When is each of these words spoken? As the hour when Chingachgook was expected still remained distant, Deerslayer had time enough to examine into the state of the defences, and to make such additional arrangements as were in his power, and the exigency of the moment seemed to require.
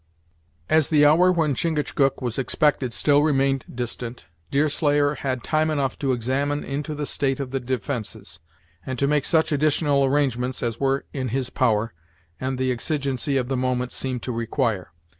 As 0.67 0.89
the 0.89 1.05
hour 1.05 1.31
when 1.31 1.53
Chingachgook 1.53 2.23
was 2.23 2.39
expected 2.39 2.91
still 2.91 3.21
remained 3.21 3.65
distant, 3.71 4.25
Deerslayer 4.49 5.13
had 5.13 5.43
time 5.43 5.69
enough 5.69 5.99
to 5.99 6.11
examine 6.11 6.63
into 6.63 6.95
the 6.95 7.05
state 7.05 7.39
of 7.39 7.51
the 7.51 7.59
defences, 7.59 8.39
and 8.83 8.97
to 8.97 9.05
make 9.05 9.25
such 9.25 9.51
additional 9.51 10.03
arrangements 10.03 10.63
as 10.63 10.79
were 10.79 11.05
in 11.13 11.27
his 11.27 11.51
power, 11.51 11.93
and 12.39 12.57
the 12.57 12.71
exigency 12.71 13.37
of 13.37 13.47
the 13.47 13.55
moment 13.55 13.91
seemed 13.91 14.23
to 14.23 14.31
require. 14.31 14.91